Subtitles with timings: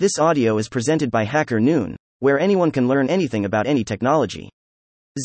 [0.00, 4.48] This audio is presented by Hacker Noon, where anyone can learn anything about any technology.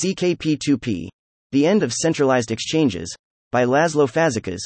[0.03, 1.07] ZKP2P
[1.53, 3.15] The End of Centralized Exchanges,
[3.53, 4.59] by Laszlo Fazekas.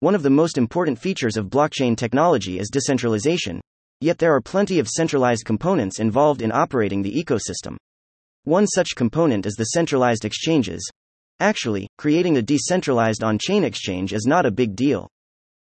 [0.00, 3.60] One of the most important features of blockchain technology is decentralization,
[4.00, 7.76] yet there are plenty of centralized components involved in operating the ecosystem.
[8.42, 10.90] One such component is the centralized exchanges.
[11.38, 15.08] Actually, creating a decentralized on chain exchange is not a big deal.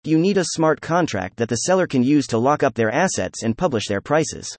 [0.06, 3.44] You need a smart contract that the seller can use to lock up their assets
[3.44, 4.54] and publish their prices.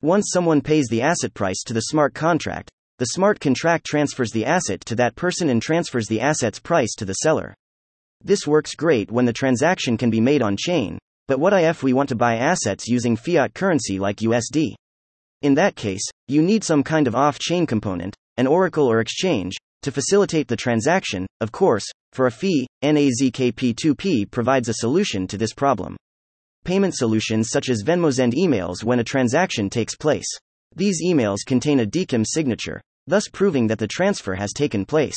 [0.00, 4.44] Once someone pays the asset price to the smart contract, the smart contract transfers the
[4.44, 7.54] asset to that person and transfers the asset's price to the seller.
[8.24, 11.92] This works great when the transaction can be made on chain, but what if we
[11.92, 14.74] want to buy assets using fiat currency like USD?
[15.42, 19.54] In that case, you need some kind of off chain component, an oracle or exchange,
[19.82, 25.52] to facilitate the transaction, of course, for a fee, NAZKP2P provides a solution to this
[25.52, 25.96] problem.
[26.64, 30.26] Payment solutions such as Venmo send emails when a transaction takes place.
[30.76, 35.16] These emails contain a DKIM signature, thus proving that the transfer has taken place.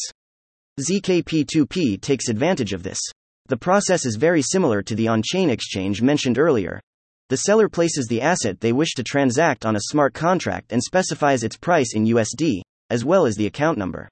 [0.79, 2.99] ZKP2P takes advantage of this.
[3.47, 6.81] The process is very similar to the on chain exchange mentioned earlier.
[7.29, 11.43] The seller places the asset they wish to transact on a smart contract and specifies
[11.43, 14.09] its price in USD, as well as the account number.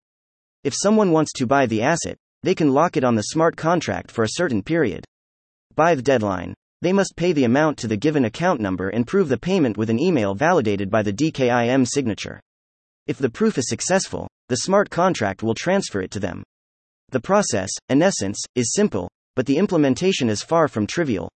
[0.64, 4.12] If someone wants to buy the asset, they can lock it on the smart contract
[4.12, 5.04] for a certain period.
[5.76, 9.30] By the deadline, they must pay the amount to the given account number and prove
[9.30, 12.42] the payment with an email validated by the DKIM signature.
[13.08, 16.44] If the proof is successful, the smart contract will transfer it to them.
[17.12, 21.30] The process, in essence, is simple, but the implementation is far from trivial.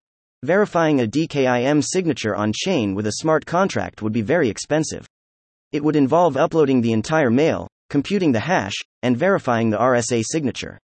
[0.43, 5.05] Verifying a DKIM signature on chain with a smart contract would be very expensive.
[5.71, 10.79] It would involve uploading the entire mail, computing the hash, and verifying the RSA signature.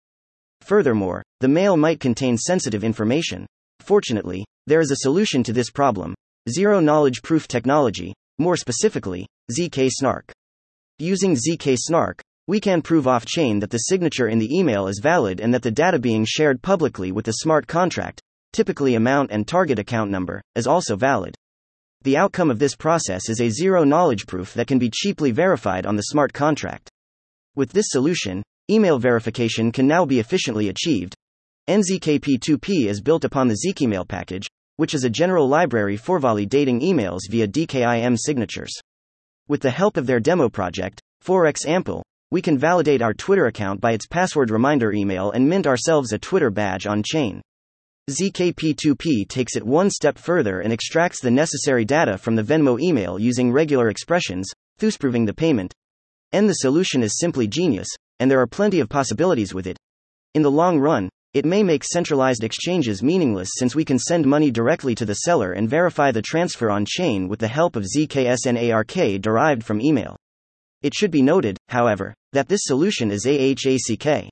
[0.62, 3.46] Furthermore, the mail might contain sensitive information.
[3.80, 6.16] Fortunately, there is a solution to this problem
[6.50, 10.32] zero knowledge proof technology, more specifically, zkSNARK.
[10.98, 15.40] Using zkSNARK, we can prove off chain that the signature in the email is valid
[15.40, 18.22] and that the data being shared publicly with the smart contract,
[18.54, 21.36] typically amount and target account number, is also valid.
[22.04, 25.86] The outcome of this process is a zero knowledge proof that can be cheaply verified
[25.86, 26.90] on the smart contract.
[27.56, 31.14] With this solution, email verification can now be efficiently achieved.
[31.70, 37.20] NZKP2P is built upon the ZKemail package, which is a general library for validating emails
[37.30, 38.72] via DKIM signatures.
[39.48, 43.82] With the help of their demo project, Forex Ample, we can validate our Twitter account
[43.82, 47.42] by its password reminder email and mint ourselves a Twitter badge on chain.
[48.10, 53.20] ZKP2P takes it one step further and extracts the necessary data from the Venmo email
[53.20, 54.50] using regular expressions,
[54.80, 55.74] thus proving the payment.
[56.32, 57.88] And the solution is simply genius,
[58.22, 59.78] and there are plenty of possibilities with it.
[60.36, 64.52] In the long run, it may make centralized exchanges meaningless since we can send money
[64.52, 69.20] directly to the seller and verify the transfer on chain with the help of ZKSNARK
[69.20, 70.16] derived from email.
[70.84, 74.30] It should be noted, however, that this solution is AHACK.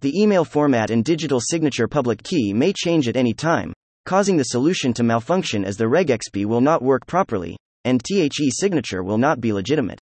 [0.00, 3.72] The email format and digital signature public key may change at any time,
[4.04, 9.02] causing the solution to malfunction as the regexp will not work properly, and THE signature
[9.02, 9.98] will not be legitimate.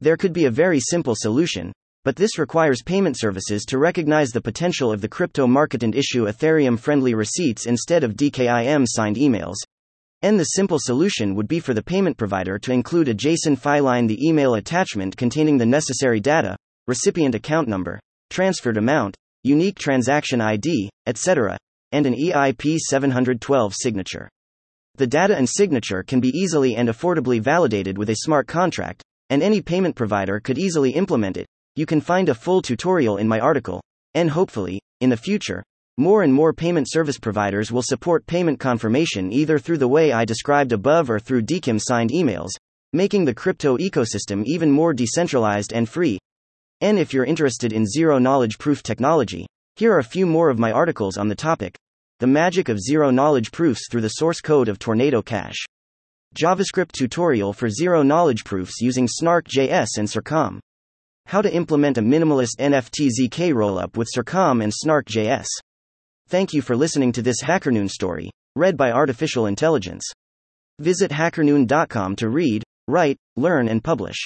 [0.00, 1.72] There could be a very simple solution,
[2.04, 6.26] but this requires payment services to recognize the potential of the crypto market and issue
[6.26, 9.56] Ethereum friendly receipts instead of DKIM signed emails.
[10.22, 13.88] And the simple solution would be for the payment provider to include a JSON file
[13.90, 20.40] in the email attachment containing the necessary data, recipient account number, transferred amount, unique transaction
[20.40, 21.56] ID, etc.,
[21.92, 24.28] and an EIP 712 signature.
[24.96, 29.42] The data and signature can be easily and affordably validated with a smart contract, and
[29.42, 31.46] any payment provider could easily implement it,
[31.78, 33.80] you can find a full tutorial in my article,
[34.14, 35.62] and hopefully, in the future,
[35.96, 40.24] more and more payment service providers will support payment confirmation either through the way I
[40.24, 42.50] described above or through DKIM signed emails,
[42.92, 46.18] making the crypto ecosystem even more decentralized and free.
[46.80, 49.46] And if you're interested in zero knowledge proof technology,
[49.76, 51.78] here are a few more of my articles on the topic
[52.18, 55.58] The Magic of Zero Knowledge Proofs through the Source Code of Tornado Cash.
[56.34, 60.58] JavaScript tutorial for zero knowledge proofs using Snark.js and Circom.
[61.28, 65.44] How to implement a minimalist NFT ZK rollup with Circom and Snark.js.
[66.26, 70.02] Thank you for listening to this HackerNoon story, read by Artificial Intelligence.
[70.78, 74.16] Visit hackernoon.com to read, write, learn, and publish.